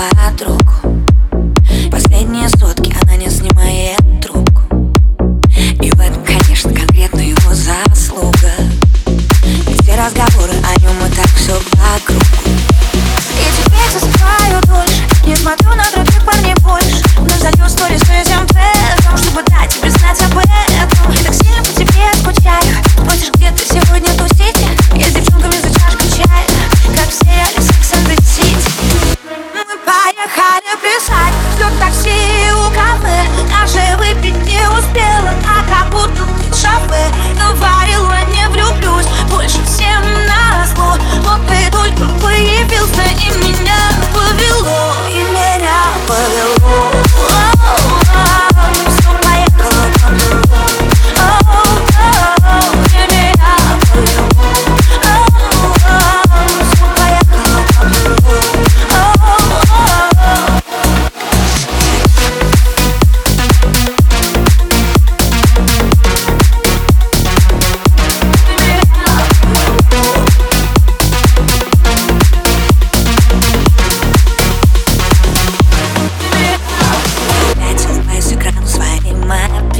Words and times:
подругу 0.00 0.79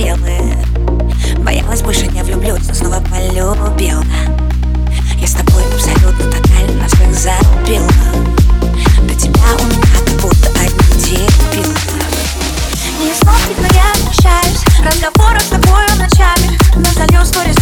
стрелы 0.01 0.57
Боялась, 1.39 1.83
больше 1.83 2.07
не 2.07 2.23
влюблюсь, 2.23 2.67
но 2.67 2.75
снова 2.75 3.01
полюбила. 3.01 4.05
Я 5.19 5.27
с 5.27 5.33
тобой 5.33 5.63
абсолютно 5.75 6.31
тотально 6.31 6.89
всех 6.89 7.15
забила. 7.15 7.89
До 9.07 9.15
тебя 9.15 9.43
у 9.59 9.67
меня 9.67 9.83
как 9.95 10.21
будто 10.21 10.49
одни 10.59 11.05
дебилы. 11.05 11.75
Не 12.99 13.11
из 13.11 13.23
но 13.23 13.67
я 13.75 13.93
общаюсь 14.07 14.65
Разговоров 14.85 15.43
с 15.43 15.47
тобою 15.47 15.89
ночами. 15.99 16.59
Назолью 16.77 17.23
вскоре 17.25 17.53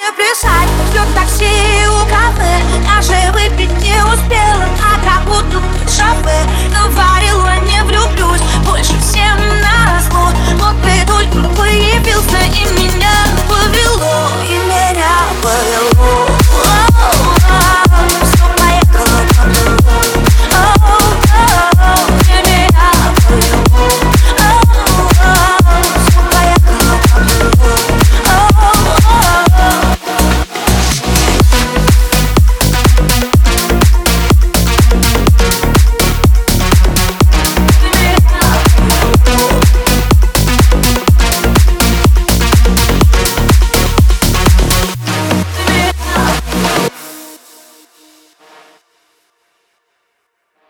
не 0.00 0.12
плясать, 0.12 0.68
пьет 0.92 1.14
такси 1.14 1.86
у 1.88 2.04
кафе, 2.06 2.60
а 2.90 3.02
живы 3.02 3.45